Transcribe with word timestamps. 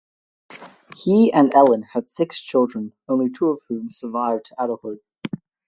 He 0.97 1.31
and 1.31 1.53
Ellen 1.53 1.83
had 1.91 2.09
six 2.09 2.39
children, 2.41 2.93
only 3.07 3.29
two 3.29 3.49
of 3.49 3.59
whom 3.69 3.91
survived 3.91 4.45
to 4.45 4.55
adulthood. 4.57 4.97